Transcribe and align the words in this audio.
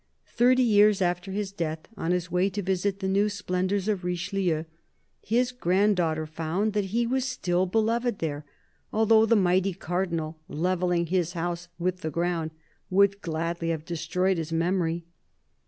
Thirty 0.33 0.63
years 0.63 0.99
after 0.99 1.31
his 1.31 1.51
death, 1.51 1.87
on 1.95 2.11
her 2.11 2.19
way 2.31 2.49
to 2.49 2.63
visit 2.63 3.01
the 3.01 3.07
new 3.07 3.29
splendours 3.29 3.87
of 3.87 4.03
Richelieu, 4.03 4.63
his 5.19 5.51
granddaughter 5.51 6.25
found 6.25 6.73
that 6.73 6.85
he 6.85 7.05
was 7.05 7.23
still 7.23 7.67
beloved 7.67 8.17
there, 8.17 8.43
although 8.91 9.27
the 9.27 9.35
almighty 9.35 9.73
Cardinal, 9.75 10.39
levelling 10.47 11.05
his 11.05 11.33
house 11.33 11.67
with 11.77 12.01
the 12.01 12.09
ground, 12.09 12.49
would 12.89 13.21
gladly 13.21 13.69
have 13.69 13.85
destroyed 13.85 14.39
his 14.39 14.51
memory. 14.51 15.05